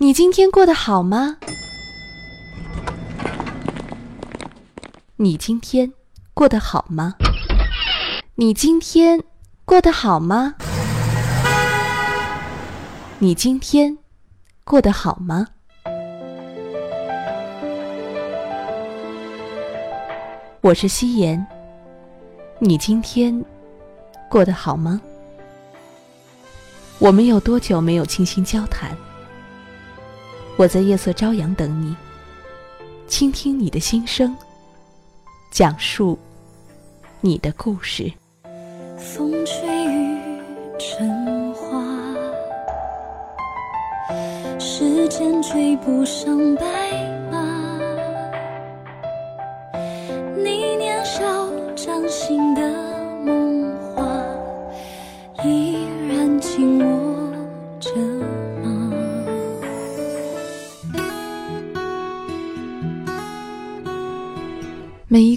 [0.00, 1.38] 你今天过得好吗？
[5.16, 5.92] 你今天
[6.34, 7.16] 过得好吗？
[8.36, 9.20] 你今天
[9.64, 10.54] 过得好吗？
[13.18, 13.98] 你今天
[14.62, 15.48] 过得好吗？
[20.60, 21.44] 我是夕颜。
[22.60, 23.44] 你今天
[24.30, 25.00] 过得好吗？
[27.00, 28.96] 我们有多久没有倾心交谈？
[30.58, 31.94] 我在夜色朝阳等你，
[33.06, 34.36] 倾听你的心声，
[35.52, 36.18] 讲述
[37.20, 38.12] 你的故事。
[38.96, 40.18] 风吹雨
[40.76, 41.80] 成花，
[44.58, 46.64] 时间追不上白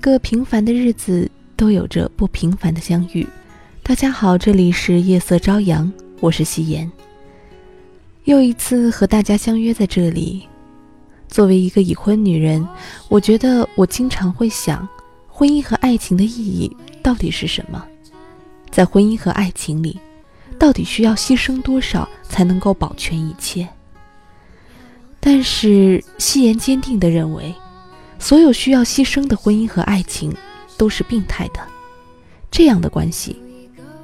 [0.01, 3.25] 个平凡的日子都有着不平凡的相遇。
[3.83, 6.91] 大家好，这里是夜色朝阳，我是夕颜。
[8.23, 10.47] 又一次和大家相约在这里。
[11.27, 12.67] 作为一个已婚女人，
[13.09, 14.87] 我觉得我经常会想，
[15.27, 17.85] 婚姻和爱情的意义到底是什么？
[18.71, 19.99] 在婚姻和爱情里，
[20.57, 23.67] 到底需要牺牲多少才能够保全一切？
[25.19, 27.53] 但是夕颜坚定地认为。
[28.21, 30.31] 所有需要牺牲的婚姻和爱情，
[30.77, 31.59] 都是病态的。
[32.51, 33.35] 这样的关系，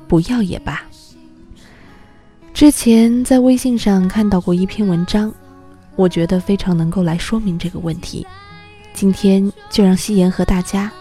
[0.07, 0.81] 不要也罢。
[2.51, 5.31] 之前在微信上看到过一篇文章，
[5.95, 8.25] 我觉得非常能够来说明这个问题。
[8.93, 10.91] 今天就让夕颜和大家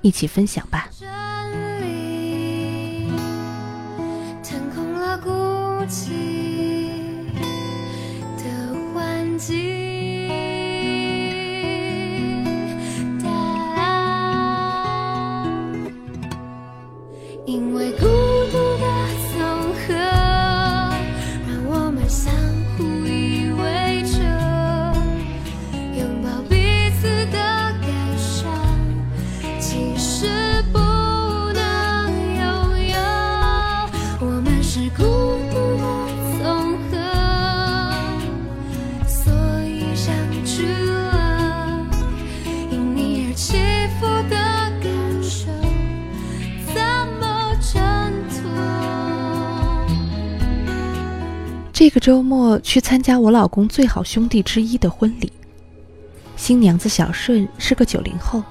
[0.00, 0.88] 一起分享吧。
[4.44, 5.28] 腾空了孤
[5.86, 6.19] 寂
[51.90, 55.32] 这个周末去参加我老公最好兄弟之一的婚礼。
[56.36, 58.44] 新娘子小顺是个九零后，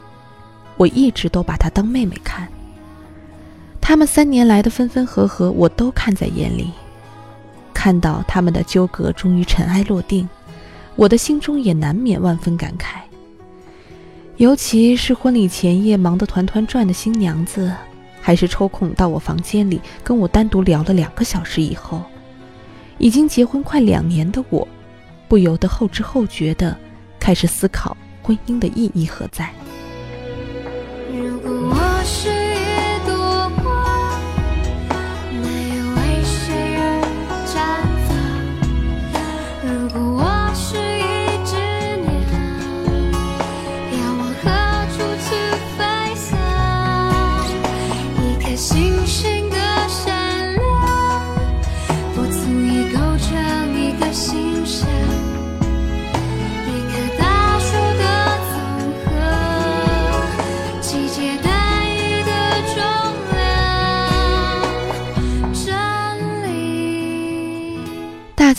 [0.75, 2.45] 我一直都把她当妹妹看。
[3.79, 6.69] 他们三年来的分分合合，我都看在眼里。
[7.73, 10.27] 看到他们的纠葛终于尘埃落定，
[10.97, 12.97] 我的心中也难免万分感慨。
[14.35, 17.71] 尤其是婚礼前夜忙得团团转的新娘子，
[18.19, 22.03] 还是抽空到我房间里跟我单独聊了两个小时以后，
[22.99, 24.67] 已经结婚快两年的我，
[25.27, 26.77] 不由得后知后觉地
[27.19, 29.49] 开始思考婚姻的意义何在。
[31.11, 32.38] 如果我是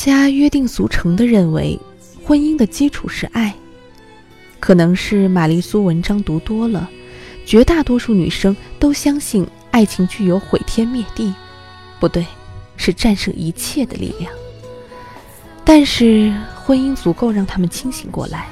[0.03, 1.79] 家约定俗成的认为，
[2.25, 3.55] 婚姻的基础是爱。
[4.59, 6.89] 可能是玛丽苏文章读多了，
[7.45, 11.35] 绝大多数女生都相信爱情具有毁天灭地，
[11.99, 12.25] 不对，
[12.79, 14.33] 是战胜一切的力量。
[15.67, 16.33] 但是
[16.65, 18.47] 婚姻足够让他们清醒过来。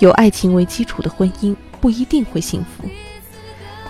[0.00, 2.86] 有爱情为基础的婚姻不一定会幸福，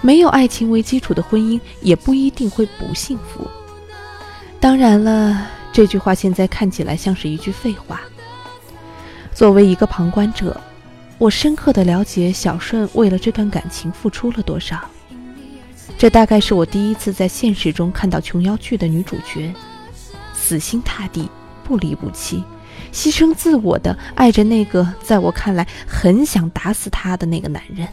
[0.01, 3.45] 没有爱情为基础的婚姻也不一定会不幸福。
[4.61, 8.01] 当然了，这句话现在看起来像是一句废话。
[9.33, 10.61] 作为一个旁观者，
[11.17, 14.81] 我深刻的了解小顺为了这段感情付出了多少。
[15.97, 19.55] 这大概是我第一次在现实中看到琼瑶剧的女主角，
[20.35, 21.31] 死心塌地、
[21.63, 22.43] 不离不弃，
[22.93, 27.87] 牺牲自我的爱着那个在我看来很想打死他的那个男人。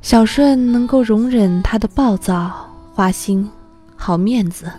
[0.00, 3.48] 小顺能够容忍他的暴躁、花心、
[3.94, 4.72] 好面子、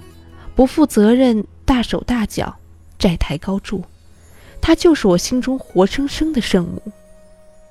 [0.55, 2.55] 不负责任、大手大脚，
[3.00, 3.83] 债台高筑，
[4.61, 6.81] 她就是我心中活生生的圣母。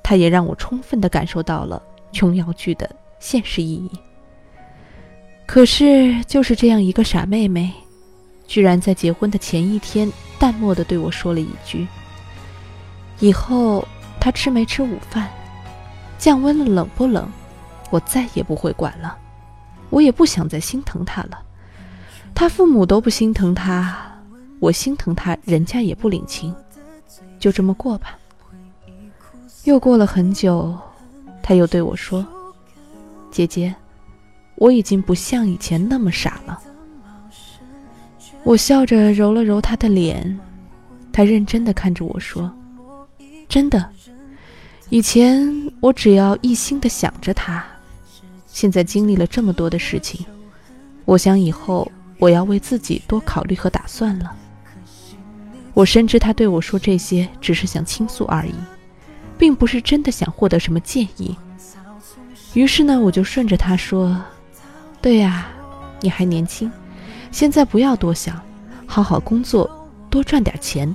[0.02, 1.80] 她也让我充分的感受到了
[2.12, 2.90] 琼瑶剧的
[3.20, 3.90] 现实意义。
[5.46, 7.72] 可是，就是这样一个傻妹妹，
[8.46, 11.86] 居然在结婚的前一天，淡漠的对我说了一句
[13.20, 13.86] ：“以后
[14.18, 15.28] 她吃没吃午饭，
[16.18, 17.30] 降温了冷不冷，
[17.90, 19.16] 我再也不会管了。
[19.90, 21.41] 我也不想再心疼她了。
[22.34, 23.96] 他父母都不心疼他。”
[24.60, 26.54] 我心疼他，人家也不领情，
[27.40, 28.16] 就这么过吧。
[29.64, 30.78] 又过了很久，
[31.42, 32.24] 他又对我说
[33.32, 33.74] ：“姐姐，
[34.54, 36.60] 我已经不像以前那么傻了。”
[38.44, 40.38] 我笑着揉了揉他的脸，
[41.12, 42.48] 他认真的看着我说
[43.48, 43.90] ：“真的，
[44.90, 47.64] 以前我只要一心的想着他，
[48.46, 50.24] 现在经历了这么多的事情，
[51.04, 51.90] 我想以后
[52.22, 54.32] 我要为自己多考虑和打算了。”
[55.74, 58.54] 我深知他对我说这些只是想倾诉而已，
[59.36, 61.36] 并不是真的想获得什么建议。
[62.54, 64.16] 于是呢，我就顺着他说
[65.02, 65.48] ：“对呀，
[66.00, 66.70] 你还年轻，
[67.32, 68.40] 现在不要多想，
[68.86, 69.68] 好好工作，
[70.08, 70.94] 多赚点钱，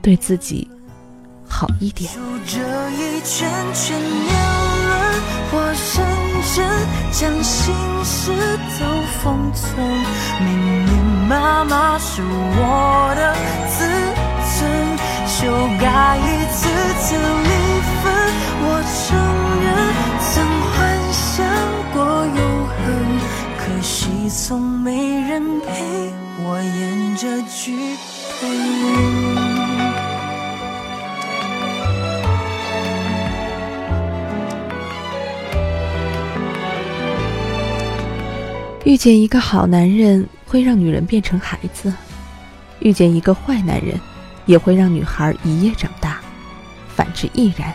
[0.00, 0.66] 对自己
[1.46, 2.10] 好一点。”
[7.12, 7.74] 将心
[8.04, 8.32] 事
[8.78, 8.80] 都
[9.22, 9.64] 封存，
[10.40, 10.48] 明
[10.84, 10.92] 明
[11.28, 13.34] 妈妈是我的
[13.70, 13.78] 自
[14.58, 14.60] 尊，
[15.26, 15.38] 修
[15.80, 15.84] 改
[16.18, 16.20] 一
[16.52, 16.60] 次
[17.00, 17.50] 次离
[18.02, 18.04] 分。
[18.64, 19.06] 我承
[19.62, 19.66] 认
[20.30, 20.32] 曾
[20.72, 20.74] 幻
[21.12, 21.22] 想
[21.92, 21.96] 过
[22.26, 22.82] 永恒，
[23.58, 25.30] 可惜从没人
[25.60, 26.12] 陪
[26.44, 27.96] 我演这剧
[28.40, 29.31] 本。
[38.84, 41.92] 遇见一个好男人会让女人变成孩子，
[42.80, 43.98] 遇见一个坏男人
[44.44, 46.20] 也会让女孩一夜长大，
[46.88, 47.72] 反之亦然。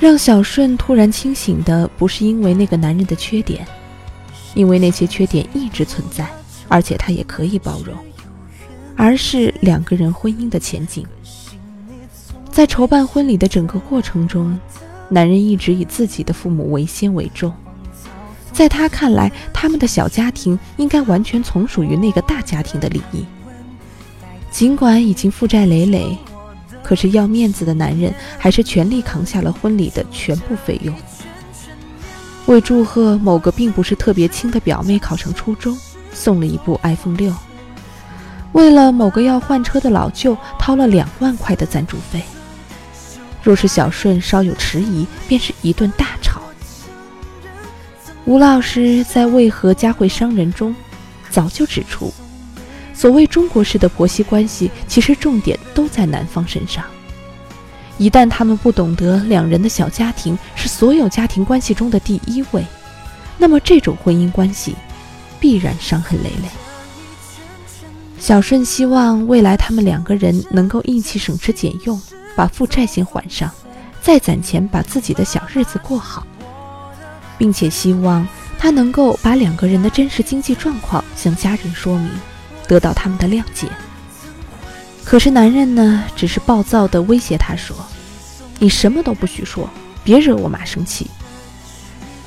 [0.00, 3.66] 让小顺突然清醒的不是因为那个男人的缺点，
[4.54, 6.26] 因为那些缺点一直存在，
[6.66, 7.94] 而且他也可以包容，
[8.96, 11.04] 而是两个人婚姻的前景。
[12.50, 14.58] 在筹办婚礼的整个过程中，
[15.10, 17.52] 男人一直以自己的父母为先为重。
[18.58, 23.24] 在他看来，他们的小家庭应该完全从属于那个大家庭的利益。
[24.50, 26.18] 尽管已经负债累累，
[26.82, 30.92] 可是要面子的男人还是全力扛下了婚礼的全部费用。
[32.46, 35.78] 为祝贺某个并不是特别亲的表妹考上初中，
[36.12, 37.32] 送了一部 iPhone 六。
[38.54, 42.20] 为了某个要换车的老舅，掏了两万块的赞助费。
[43.40, 46.17] 若是小顺稍有迟疑，便是一顿大。
[48.28, 50.76] 吴老师在《为何家会伤人》中，
[51.30, 52.12] 早就指出，
[52.92, 56.84] 所谓中国式的婆媳关系，其实重点都在男方身上。
[57.96, 62.62] 一旦他们不懂得两人的小家庭是所有家庭关系中的第一位，
[63.38, 64.74] 那么这种婚姻关系
[65.40, 66.50] 必然伤痕累累。
[68.18, 71.98] 小顺希望未来他们两个人能够一起省吃俭用，
[72.36, 73.50] 把负债先还上，
[74.02, 76.26] 再攒钱把自己的小日子过好。
[77.38, 78.26] 并且希望
[78.58, 82.10] 他能够把两个人的真实经济状况向家人说明，
[82.66, 83.68] 得到他们的谅解。
[85.04, 87.74] 可是男人呢，只是暴躁地威胁他说
[88.60, 89.70] ：“你什么都不许说，
[90.04, 91.06] 别惹我妈生气。”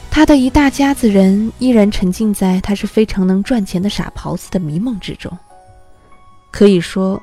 [0.09, 5.31] 他的一大家子人依然沉浸在他是非常能赚钱的傻狍子的迷梦之中，
[6.51, 7.21] 可以说，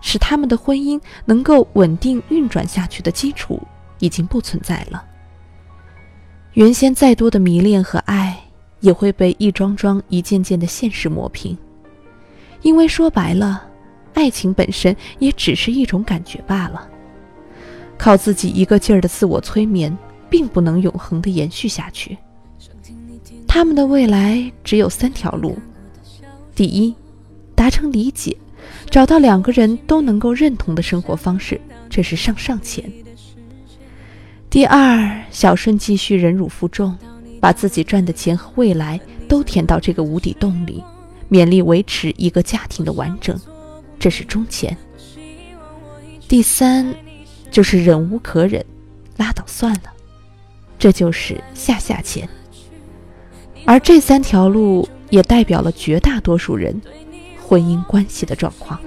[0.00, 3.62] 使他们的婚姻能够稳定运转下去的基础
[3.98, 5.04] 已经不存在了。
[6.58, 8.36] 原先再多的迷恋和爱，
[8.80, 11.56] 也会被一桩桩、一件件的现实磨平。
[12.62, 13.64] 因为说白了，
[14.12, 16.88] 爱情本身也只是一种感觉罢了。
[17.96, 19.96] 靠自己一个劲儿的自我催眠，
[20.28, 22.18] 并不能永恒的延续下去。
[23.46, 25.56] 他们的未来只有三条路：
[26.56, 26.92] 第一，
[27.54, 28.36] 达成理解，
[28.90, 32.84] 找到两个人都能够认同的生活方式，这是上上签。
[34.50, 36.96] 第二，小顺继续忍辱负重，
[37.38, 40.82] 把自己赚的钱和未来都填到这个无底洞里，
[41.30, 43.38] 勉力维持一个家庭的完整，
[43.98, 44.74] 这是中钱。
[46.26, 46.94] 第三，
[47.50, 48.64] 就是忍无可忍，
[49.18, 49.92] 拉倒算了，
[50.78, 52.26] 这就是下下签。
[53.66, 56.80] 而这三条路也代表了绝大多数人
[57.38, 58.80] 婚姻关系的状况。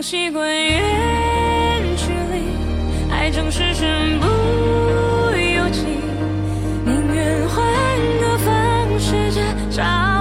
[0.00, 5.84] 习惯远距离，爱总是身不由己，
[6.84, 7.64] 宁愿换
[8.20, 10.17] 个方式。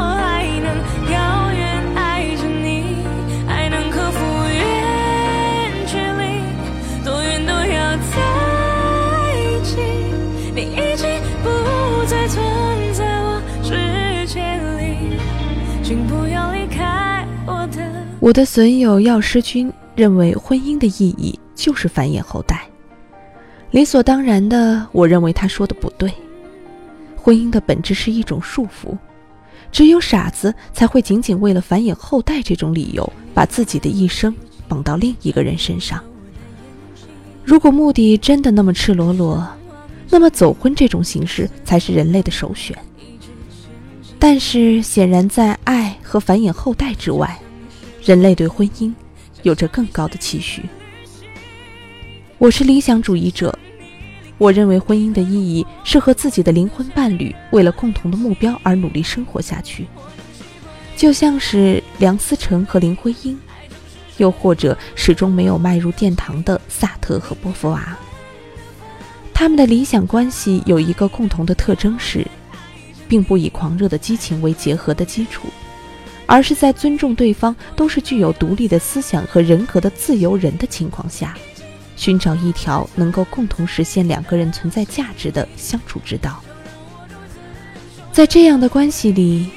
[18.27, 22.67] 我的损友药师君认为婚姻的意义就是繁衍后代，
[23.71, 26.11] 理所当然的，我认为他说的不对。
[27.15, 28.97] 婚姻的本质是一种束缚，
[29.71, 34.35] 只有傻子才会仅仅为了繁衍后代这种理由，把自己的一生
[34.67, 36.03] 绑到另一个人身上。
[37.45, 39.47] 如果目的真的那么赤裸裸，
[40.09, 42.77] 那么走婚这种形式才是人类的首选。
[44.19, 47.39] 但是显然，在爱和繁衍后代之外，
[48.07, 48.93] 人类对婚姻
[49.43, 50.63] 有着更高的期许。
[52.37, 53.53] 我是理想主义者，
[54.37, 59.85] 我认为婚姻的意义是和自己的灵魂伴侣为了共同的目标而努力生活下去，
[60.95, 63.37] 就像是梁思成和林徽因，
[64.15, 67.93] 又或者始终没有迈入殿堂的萨特和波伏娃。
[69.33, 72.25] 他们的理想关系有一个共同的特征是，
[73.09, 75.49] 并不以狂热的激情为结合的基础。
[76.27, 81.35] 而是在尊重对方都是具有独立的思想和人格的自由人的情况下，
[81.95, 86.43] 寻找一条能够共同实现两个人存在价值的相处之道。
[88.11, 89.49] 在这样的关系里，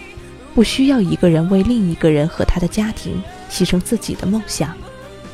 [0.55, 4.75] 不需要一个人为另一个人和他的家庭牺牲自己的梦想，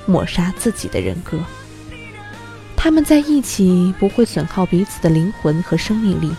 [0.06, 1.38] 抹杀自己的人格。
[2.76, 6.32] 他们在一起不会损耗彼此的灵魂和生命力，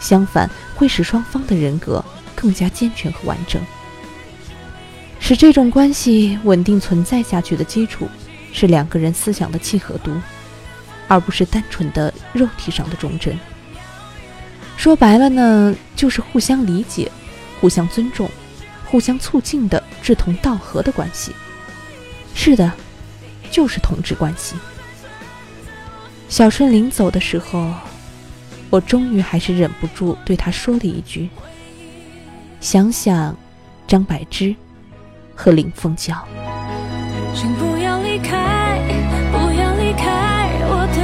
[0.00, 2.02] 相反会使双方的人格
[2.34, 3.60] 更加健全和完整。
[5.26, 8.06] 使这种关系稳定存在下去的基础，
[8.52, 10.12] 是两个人思想的契合度，
[11.08, 13.34] 而不是单纯的肉体上的忠贞。
[14.76, 17.10] 说白了呢，就是互相理解、
[17.58, 18.28] 互相尊重、
[18.84, 21.32] 互相促进的志同道合的关系。
[22.34, 22.70] 是的，
[23.50, 24.54] 就是同志关系。
[26.28, 27.72] 小顺临走的时候，
[28.68, 31.30] 我终于还是忍不住对他说了一句
[32.60, 33.34] ：“想想
[33.86, 34.54] 张柏芝。”
[35.34, 36.14] 和林凤娇。
[37.34, 38.78] 请不要离开，
[39.32, 40.98] 不要离开我的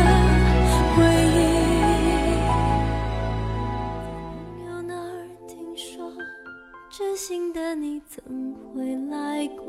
[0.95, 1.03] 回
[1.37, 1.39] 忆。
[4.57, 6.13] 朋友那儿听说，
[6.89, 9.67] 知心的你曾回来过。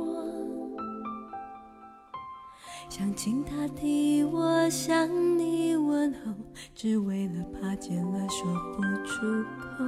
[2.89, 6.19] 想请他替我向你问候，
[6.75, 9.83] 只为了怕见了说不出口。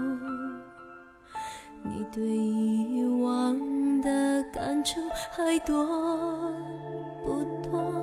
[1.83, 4.99] 你对以往的感触
[5.31, 5.85] 还多
[7.23, 7.93] 不多？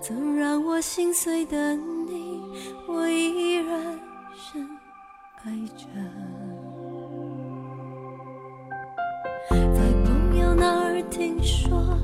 [0.00, 2.40] 曾让我心碎的你，
[2.86, 3.98] 我依然
[4.34, 4.68] 深
[5.42, 5.86] 爱着。
[9.50, 11.98] 在朋友那儿听说，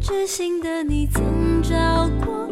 [0.00, 2.48] 知心的你曾找过。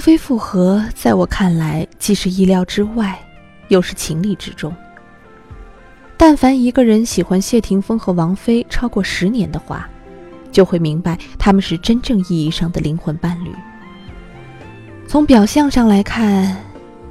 [0.00, 3.20] 风飞复合，在我看来，既是意料之外，
[3.68, 4.74] 又是情理之中。
[6.16, 9.86] 但凡一个人喜欢谢霆锋和王菲超过十年的话，
[10.50, 13.52] 就会明白他们是真正意义上的灵魂伴侣。
[15.06, 16.56] 从表象上来看，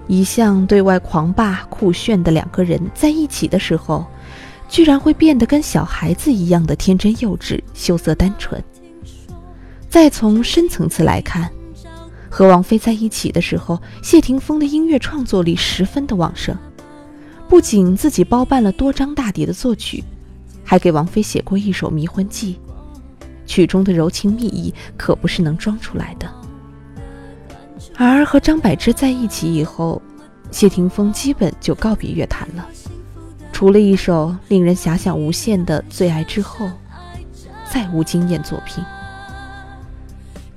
[0.07, 4.03] 一向对外狂霸酷炫的两个人在一起的时候，
[4.67, 8.59] 居然会变得跟小孩子一样的天真幼稚、羞涩单纯。
[9.87, 11.47] 再从深层次来看，
[12.29, 16.55] 和王菲在一起的时候，谢霆锋的音乐创作力十分的旺盛，
[17.47, 20.03] 不仅自己包办了多张大碟的作曲，
[20.63, 22.59] 还给王菲写过一首《迷魂记》，
[23.47, 26.31] 曲中的柔情蜜意可不是能装出来的。
[27.95, 30.01] 而和张柏芝在一起以后，
[30.51, 32.65] 谢霆锋基本就告别乐坛了，
[33.51, 36.69] 除了一首令人遐想无限的《最爱》之后，
[37.69, 38.83] 再无惊艳作品。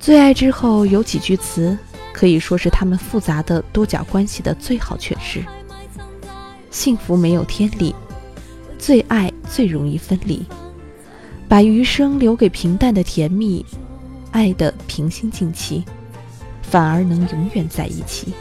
[0.03, 1.77] 最爱之后有几句词，
[2.11, 5.41] 可以说是他们复杂的多角关系的最好诠释。
[6.69, 7.95] 幸福没有天理，
[8.77, 10.45] 最爱最容易分离，
[11.47, 13.65] 把余生留给平淡的甜蜜，
[14.31, 15.85] 爱的平心静气，
[16.61, 18.33] 反而能永远在一起。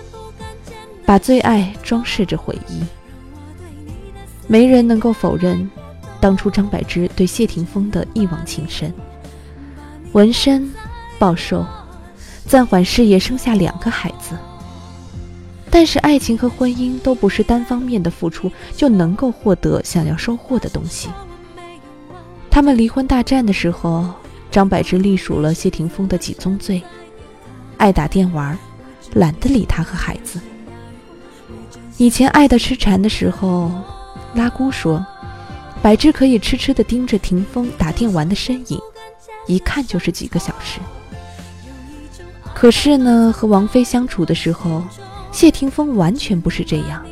[1.07, 2.81] 把最爱装饰着回忆，
[4.49, 5.71] 没人能够否认，
[6.21, 8.93] 当初张柏芝对谢霆锋的一往情深。
[10.13, 10.69] 纹身、
[11.23, 11.65] 暴瘦，
[12.49, 14.37] 暂缓事业，生下两个孩子。
[15.71, 21.11] 但是，爱情和婚姻都不是单方面的付出就能够获得想要收获的东西。
[22.51, 24.05] 他们离婚大战的时候，
[24.51, 26.83] 张柏芝隶属了谢霆锋的几宗罪：
[27.77, 28.59] 爱打电玩，
[29.15, 30.41] 懒得理他和孩子。
[31.99, 33.71] 以前爱的痴缠的时候，
[34.35, 35.07] 拉姑说，
[35.81, 38.81] 柏芝可以痴痴地盯着霆锋打电玩的身影，
[39.47, 40.81] 一看就是几个小时。
[42.63, 44.85] 可是呢，和王菲相处的时候。
[45.33, 47.05] 谢霆锋完全不是这样。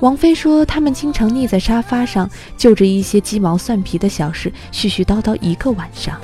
[0.00, 6.20] 王菲说，他们经常腻在沙发上，就着一些鸡毛蒜皮的小事絮絮叨叨一个晚上。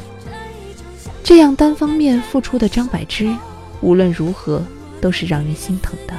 [1.25, 3.35] 这样单方面付出的张柏芝，
[3.81, 4.63] 无论如何
[5.01, 6.13] 都是让人心疼的。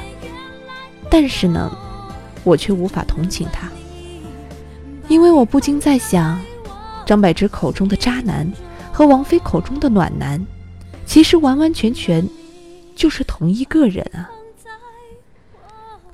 [1.12, 1.72] 但是呢，
[2.44, 3.70] 我却无法同情她，
[5.08, 6.40] 因为我不禁在想，
[7.06, 8.52] 张柏芝口中的渣男
[8.92, 10.44] 和王菲口中的暖男，
[11.08, 12.28] 其实完完全全
[12.96, 14.30] 就是同一个人啊。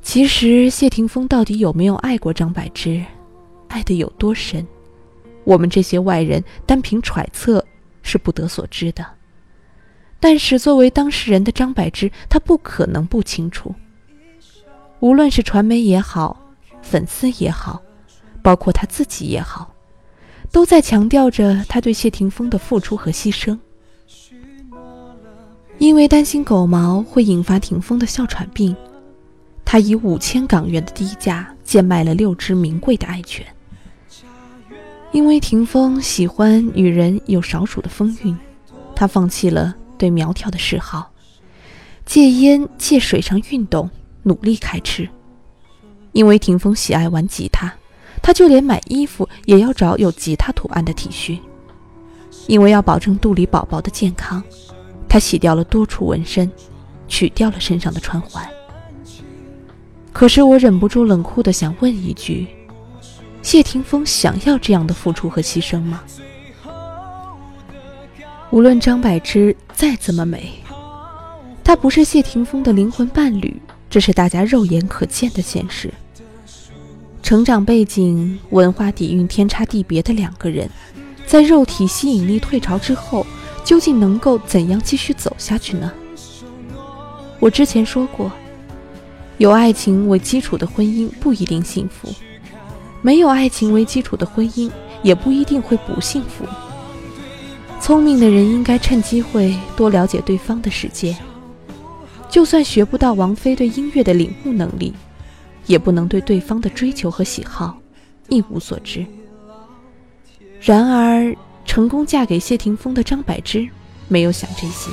[0.04, 3.04] 其实谢霆锋到底有没有爱过张柏芝，
[3.68, 4.66] 爱的有多深，
[5.44, 7.66] 我们这些外人单凭揣测
[8.04, 9.06] 是不得所知的。
[10.20, 13.74] 但是作为当事人的张柏芝，她不可能不清楚。
[15.00, 16.39] 无论是传媒也好，
[16.82, 17.82] 粉丝也好，
[18.41, 19.74] 包括她自己也好，
[20.52, 23.58] 都在强调着她对谢霆锋的付出和牺牲。
[25.84, 28.74] 因为担心狗毛会引发霆锋的哮喘病。
[29.65, 33.46] 他以五千港元的低价贱卖了六只名贵的爱犬，
[35.12, 38.34] 因为霆锋喜欢女人有少数的风韵，
[38.96, 41.12] 他放弃了对苗条的嗜好，
[42.06, 43.89] 戒烟戒水上运动，
[44.22, 45.10] 努力开吃。
[46.13, 47.74] 因为霆锋喜爱玩吉他，
[48.22, 51.38] 他就连买衣服也要找有吉他图案的 T 恤。
[52.48, 54.41] 因为要保证肚里宝宝的健康，
[55.13, 56.52] 他洗掉了多处纹身，
[57.08, 58.43] 取掉了身上的穿环。
[60.12, 62.47] 可是我忍不住冷酷的想问一句：
[63.43, 66.02] 谢霆锋想要这样的付出和牺牲吗？
[68.49, 70.52] 无论张柏芝再怎么美，
[71.63, 75.93] 她不是谢霆锋的灵魂伴侣，这是大家肉眼可见的现实。
[77.21, 80.67] 成长背景、文化底蕴天差地别的两个人，
[81.28, 83.23] 在肉体吸引力退潮之后，
[83.63, 85.91] 究竟能够怎样继续走下去呢？
[87.39, 88.32] 我之前说过。
[89.39, 92.08] 有爱情为基础的婚姻不一定幸福，
[93.02, 94.69] 没有爱情为基础的婚姻
[95.02, 96.45] 也不一定会不幸福。
[97.82, 101.17] 聪明的人应该趁机会多了解对方的世界，
[102.30, 104.93] 就算学不到王菲对音乐的领悟能力，
[105.65, 107.76] 也不能对对方的追求和喜好
[108.30, 109.04] 一无所知。
[110.62, 111.36] 然而，
[111.74, 113.68] 成功嫁给谢霆锋的张柏芝
[114.08, 114.92] 没有想这些，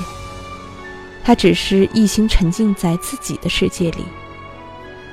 [1.23, 4.03] 她只是一心沉浸在自己的世界里。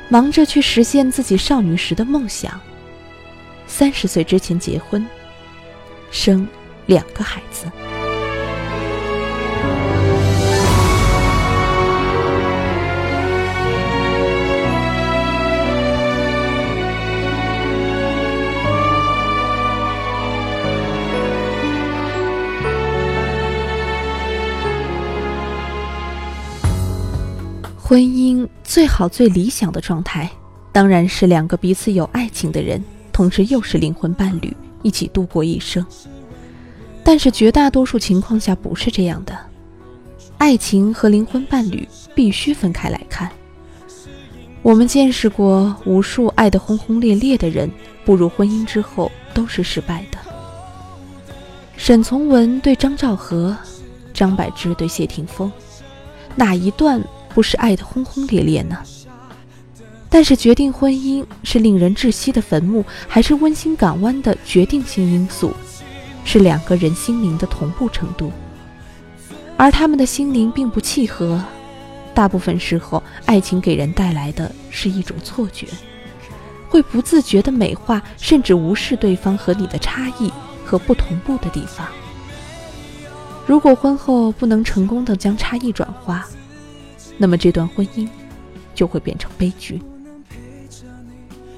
[0.09, 2.59] 忙着去实现自己少女时的梦想。
[3.67, 5.07] 三十岁之前结婚，
[6.11, 6.49] 生
[6.87, 7.71] 两个孩子。
[27.88, 30.31] 婚姻最好、最理想的状态，
[30.72, 35.83] 当然是两个彼此有爱情的人，同时又是灵魂伴侣，一起度过一生。
[37.03, 39.35] 但是绝大多数情况下不是这样的，
[40.37, 43.31] 爱情和灵魂伴侣必须分开来看。
[44.61, 47.70] 我们见识过无数爱得轰轰烈烈的人，
[48.05, 50.18] 步入婚姻之后都是失败的。
[51.79, 53.57] 沈从文对张兆和，
[54.12, 55.51] 张柏芝对谢霆锋，
[56.37, 57.03] 哪一段？
[57.35, 58.77] 不是爱的轰轰烈烈呢，
[60.09, 65.53] 但是决定婚姻是令人窒息的坟墓，还是温馨港湾的决定性因素，
[66.25, 68.33] 是两个人心灵的同步程度。
[69.57, 71.43] 而他们的心灵并不契合，
[72.14, 75.67] 大部分时候，爱情给人带来的是一种错觉，
[76.69, 80.33] 会不自觉的美化甚至无视对方和你的差异
[80.64, 81.87] 和不同步的地方。
[83.47, 86.27] 如果婚后不能成功的将差异转化，
[87.19, 88.09] 那么这段婚姻
[88.75, 89.79] 就会变成悲剧。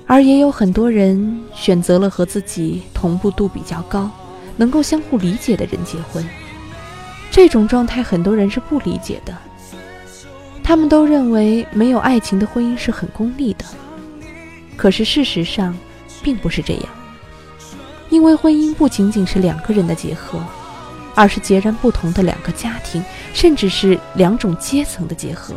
[0.07, 4.11] 而也有很多人选择了和自己同步度比较高、
[4.57, 6.29] 能够相互理解的人结婚。
[7.31, 9.33] 这种状态，很多人是不理解的。
[10.65, 13.65] 他们都认为没有爱情的婚姻是很功利的。
[14.77, 15.77] 可是事实上，
[16.23, 16.85] 并不是这样。
[18.09, 20.43] 因为婚姻不仅仅是两个人的结合，
[21.15, 25.55] 而是截然不同的两个家庭，甚至是两种阶层的结合。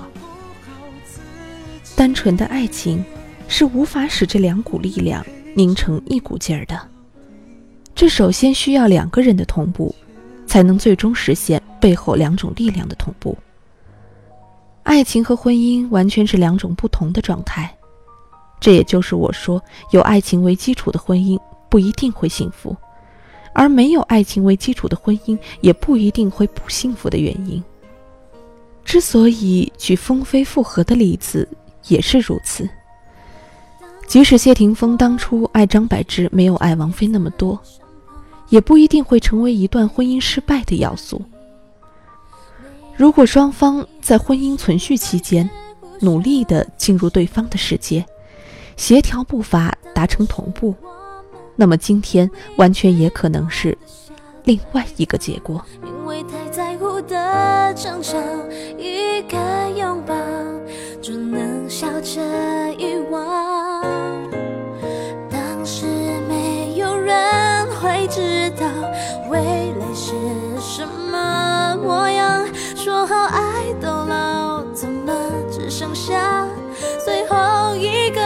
[1.96, 3.04] 单纯的爱情。
[3.46, 6.80] 是无法使这两股力量拧成一股劲儿的。
[7.94, 9.94] 这首先需要两个人的同步，
[10.48, 13.38] 才能最终实现背后两种力量的同步。
[14.82, 17.72] 爱情和婚姻完全是两种不同的状态，
[18.60, 19.62] 这也就是我说
[19.92, 21.40] 有爱情为基础的婚姻
[21.70, 22.76] 不一定会幸福，
[23.54, 27.64] 而没有爱情为基础的婚姻也不一定会不幸福的原因。
[28.84, 31.48] 之所以举风飞复合的例子，
[31.88, 32.68] 也是如此。
[34.08, 37.60] 即使谢霆锋当初爱张柏芝没有爱王菲那么多，
[38.50, 41.22] 也不一定会成为一段婚姻失败的要素。
[42.96, 45.50] 如果双方在婚姻存续期间
[46.00, 48.06] 努力的进入对方的世界，
[48.76, 50.76] 协调步伐达成同步，
[51.56, 53.78] 那么今天完全也可能是
[54.44, 55.64] 另外一个结果。
[55.86, 58.18] 因为太在乎的争吵，
[58.78, 59.38] 一个
[59.78, 60.16] 拥抱
[61.02, 62.22] 就能笑着
[62.78, 63.84] 遗忘。
[65.30, 65.86] 当时
[66.28, 68.68] 没有人会知道
[69.30, 70.12] 未来是
[70.60, 75.14] 什么模样，说好爱到老，怎么
[75.52, 76.48] 只剩下
[77.04, 78.22] 最后一个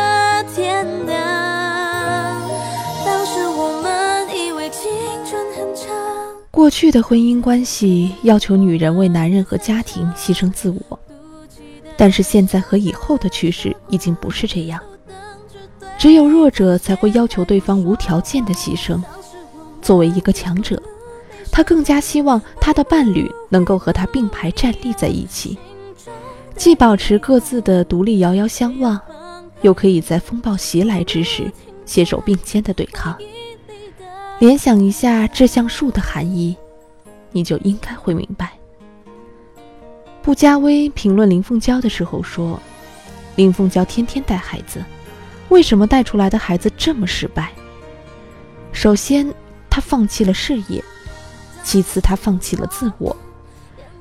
[6.57, 10.99] 过去的婚姻关系要求女人为男人和家庭牺牲自我，
[11.95, 14.79] 但是现在和以后的趋势已经不是这样。
[15.99, 18.99] 只有弱者才会要求对方无条件的牺牲。
[19.83, 20.81] 作为一个强者，
[21.51, 25.59] 他更加希望他的伴侣能够和他并排站立在一起，
[26.55, 28.99] 既保持各自的独立遥遥相望，
[29.61, 31.51] 又可以在风暴袭来之时
[31.85, 33.15] 携手并肩的对抗。
[34.39, 36.55] 联想一下这橡树的含义，
[37.31, 38.51] 你就应该会明白。
[40.21, 42.61] 布加威评论林凤娇的时候说
[43.35, 44.83] ：“林凤娇天天带孩子。”
[45.49, 47.51] 为什么带出来的孩子这么失败？
[48.73, 49.33] 首先，
[49.69, 50.83] 她放弃了事业；
[51.63, 53.15] 其次，她放弃了自我；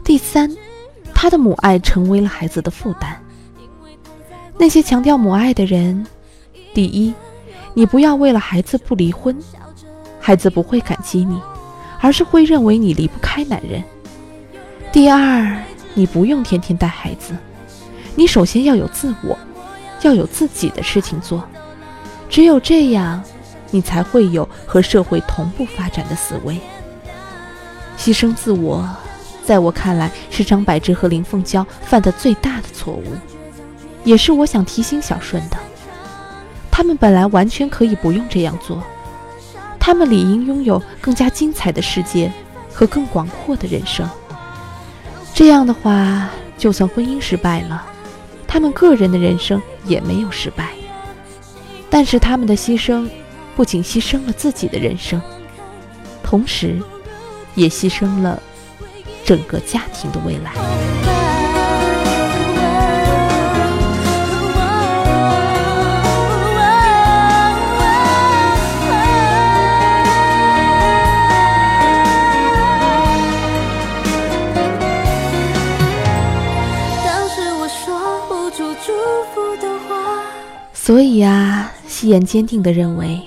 [0.05, 0.55] 第三，
[1.15, 3.19] 她的母爱成为了孩子的负担。
[4.59, 6.05] 那些强调母爱的人，
[6.75, 7.15] 第一，
[7.73, 9.39] 你不要为了孩子不离婚，
[10.27, 11.41] 孩子不会感激你，
[12.01, 13.81] 而是会认为你离不开男人；
[14.91, 15.57] 第二，
[15.95, 17.33] 你不用天天带孩子，
[18.17, 19.39] 你首先要有自我。
[20.03, 21.45] 要有自己的事情做，
[22.29, 23.23] 只有这样，
[23.71, 26.59] 你才会有和社会同步发展的思维。
[27.97, 28.85] 牺牲自我，
[29.45, 33.05] 在我看来是张柏芝和林凤娇犯的最大的错误，
[34.03, 35.57] 也是我想提醒小顺的。
[36.69, 38.83] 他们本来完全可以不用这样做，
[39.87, 42.29] 他们理应拥有更加精彩的世界
[42.73, 44.05] 和更广阔的人生。
[45.33, 47.87] 这样的话，就算婚姻失败了。
[48.49, 50.71] 他们个人的人生也没有失败，
[51.89, 53.09] 但是他们的牺牲，
[53.55, 55.23] 不仅牺牲了自己的人生，
[56.21, 56.83] 同时，
[57.55, 58.43] 也牺牲了
[59.25, 61.06] 整个家庭的未来。
[80.87, 83.21] 所以啊，夕颜坚定地认为，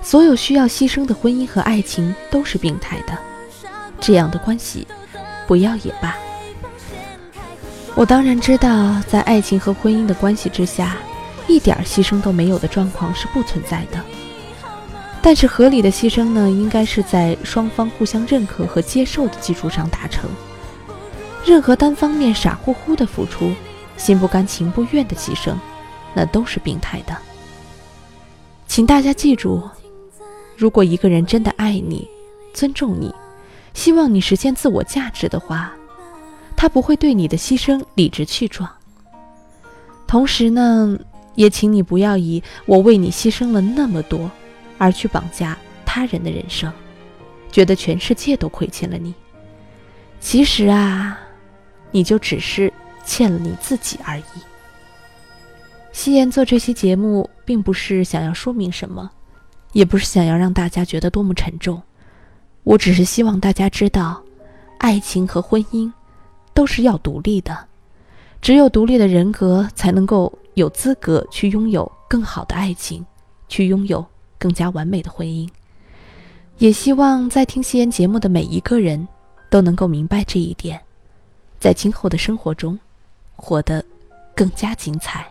[0.00, 3.18] 所有需要牺牲的婚姻和爱情都是病态的，
[3.98, 4.86] 这样的关系，
[5.44, 6.14] 不要也罢。
[7.96, 10.96] 我当然知道，在爱情和婚姻的关系之下，
[11.48, 14.00] 一点牺牲都没有的状况是不存在的。
[15.20, 20.30] 但是合理的牺牲呢，应该是在双方互相认可和接受的基础上达成。
[21.44, 23.52] 任何单方面傻乎乎的付出，
[23.96, 25.56] 心不甘情不愿的牺牲。
[26.14, 27.16] 那都是病态的，
[28.68, 29.62] 请大家记住：
[30.56, 32.08] 如果一个人真的爱你、
[32.52, 33.12] 尊重你、
[33.74, 35.72] 希望你实现自我价值的话，
[36.56, 38.70] 他不会对你的牺牲理直气壮。
[40.06, 40.96] 同时呢，
[41.34, 44.30] 也请你不要以“我为你牺牲了那么多”
[44.78, 46.72] 而去绑架他人的人生，
[47.50, 49.12] 觉得全世界都亏欠了你。
[50.20, 51.18] 其实啊，
[51.90, 52.72] 你就只是
[53.04, 54.22] 欠了你自己而已。
[55.94, 59.08] 夕颜做这期节目，并不是想要说明什么，
[59.72, 61.80] 也不是想要让大家觉得多么沉重。
[62.64, 64.20] 我只是希望大家知道，
[64.78, 65.90] 爱情和婚姻
[66.52, 67.56] 都是要独立的，
[68.42, 73.06] 只有独立的人格才能够有资格去拥有更好的爱情，
[73.46, 74.04] 去拥有
[74.36, 75.48] 更加完美的婚姻。
[76.58, 79.06] 也希望在听夕颜节目的每一个人
[79.48, 80.80] 都能够明白这一点，
[81.60, 82.76] 在今后的生活中，
[83.36, 83.82] 活得
[84.34, 85.24] 更加精彩。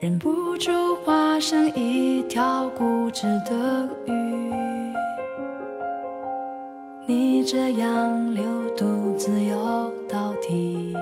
[0.00, 0.70] 忍不住
[1.04, 4.92] 化身一条固执的鱼，
[7.04, 8.44] 你这样流
[8.76, 10.94] 独自游到底。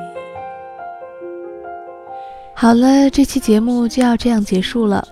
[2.54, 5.06] 好了，这期节目就要这样结束了。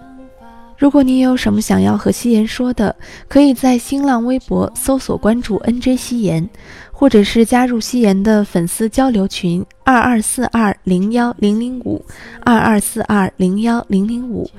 [0.76, 2.94] 如果你有什么想要和夕颜说的，
[3.28, 6.48] 可以在新浪微博搜索关注 NJ 夕颜，
[6.90, 12.04] 或者是加入夕颜的粉丝交流群二二四二零幺零零五
[12.40, 14.50] 二二四二零幺零零五。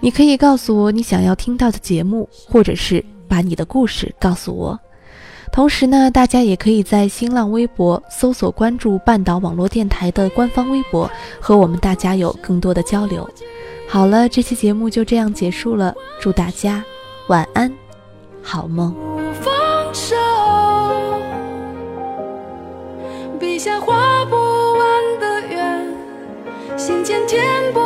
[0.00, 4.78] 你可以告诉我你想要听到的节目，或者是把你的故事告诉我。
[5.52, 13.28] 同时呢，大家也可以在新浪微博搜索关注半岛网络电台的官方微博，和我们大家有更多的交流。
[13.90, 16.84] 好了，这期节目就这样结束了，祝大家
[17.28, 17.72] 晚安，
[18.42, 18.92] 好梦。
[18.92, 20.14] 不放手，
[23.40, 25.88] 笔下画不完的圆，
[26.76, 27.77] 心间填不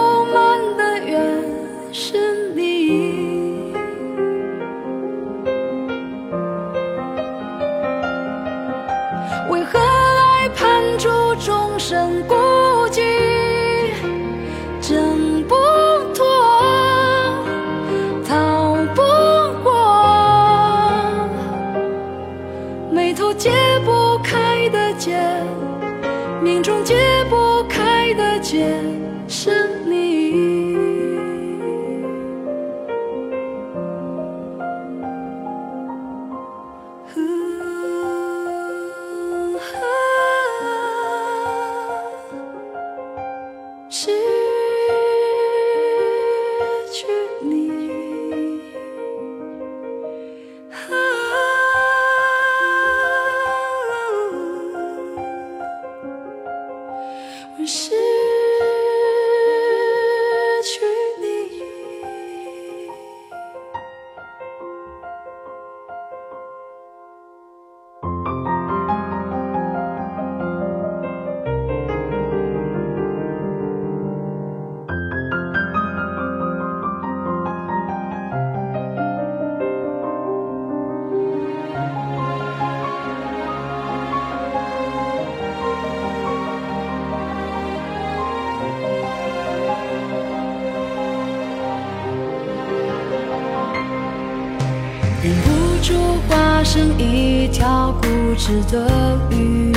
[98.43, 99.73] 条固执的鱼，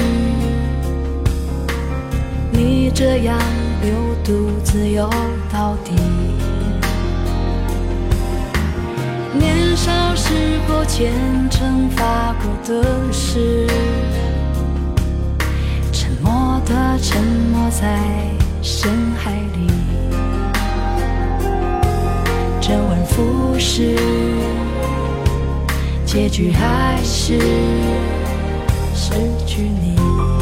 [2.52, 3.38] 你这样
[3.84, 5.08] 流独自游
[5.54, 5.94] 到底。
[9.38, 10.34] 年少时
[10.68, 11.14] 候虔
[11.52, 13.68] 诚发过的誓，
[15.92, 18.00] 沉默的沉没在
[18.64, 19.68] 深海里，
[22.60, 23.96] 周而复始。
[26.06, 27.38] 结局还是
[29.06, 29.12] 失
[29.46, 30.35] 去你。